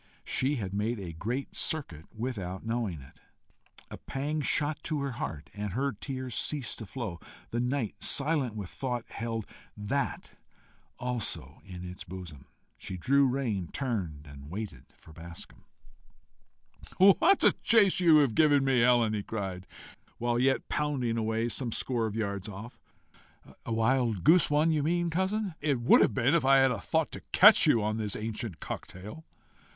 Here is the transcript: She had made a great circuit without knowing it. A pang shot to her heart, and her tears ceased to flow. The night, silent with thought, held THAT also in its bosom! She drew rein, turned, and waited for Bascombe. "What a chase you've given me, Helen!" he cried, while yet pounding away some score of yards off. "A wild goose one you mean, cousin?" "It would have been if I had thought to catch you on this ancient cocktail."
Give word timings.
She 0.25 0.55
had 0.55 0.73
made 0.73 0.99
a 0.99 1.13
great 1.13 1.55
circuit 1.55 2.07
without 2.11 2.65
knowing 2.65 3.01
it. 3.01 3.21
A 3.91 3.99
pang 3.99 4.41
shot 4.41 4.81
to 4.85 4.99
her 5.01 5.11
heart, 5.11 5.51
and 5.53 5.73
her 5.73 5.91
tears 5.91 6.33
ceased 6.33 6.79
to 6.79 6.87
flow. 6.87 7.19
The 7.51 7.59
night, 7.59 8.03
silent 8.03 8.55
with 8.55 8.71
thought, 8.71 9.05
held 9.11 9.45
THAT 9.77 10.31
also 10.97 11.61
in 11.63 11.87
its 11.87 12.03
bosom! 12.03 12.47
She 12.79 12.97
drew 12.97 13.27
rein, 13.27 13.67
turned, 13.71 14.25
and 14.25 14.49
waited 14.49 14.85
for 14.97 15.13
Bascombe. 15.13 15.65
"What 16.97 17.43
a 17.43 17.51
chase 17.61 17.99
you've 17.99 18.33
given 18.33 18.65
me, 18.65 18.79
Helen!" 18.79 19.13
he 19.13 19.21
cried, 19.21 19.67
while 20.17 20.39
yet 20.39 20.67
pounding 20.67 21.15
away 21.15 21.47
some 21.47 21.71
score 21.71 22.07
of 22.07 22.15
yards 22.15 22.49
off. 22.49 22.79
"A 23.67 23.71
wild 23.71 24.23
goose 24.23 24.49
one 24.49 24.71
you 24.71 24.81
mean, 24.81 25.11
cousin?" 25.11 25.53
"It 25.61 25.79
would 25.79 26.01
have 26.01 26.15
been 26.15 26.33
if 26.33 26.43
I 26.43 26.55
had 26.57 26.75
thought 26.81 27.11
to 27.11 27.21
catch 27.31 27.67
you 27.67 27.83
on 27.83 27.97
this 27.97 28.15
ancient 28.15 28.59
cocktail." 28.59 29.27